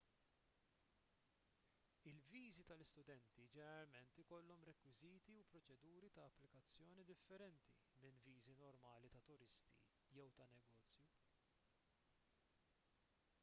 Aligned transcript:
il-viżi 2.11 2.63
tal-istudenti 2.69 3.43
ġeneralment 3.57 4.17
ikollhom 4.23 4.65
rekwiżiti 4.69 5.35
u 5.41 5.45
proċeduri 5.51 6.09
ta' 6.17 6.25
applikazzjoni 6.31 7.05
differenti 7.11 7.77
minn 8.07 8.19
viżi 8.29 8.57
normali 8.65 9.13
ta' 9.17 9.25
turisti 9.29 9.79
jew 10.17 10.33
ta' 10.41 10.49
negozju 10.57 11.15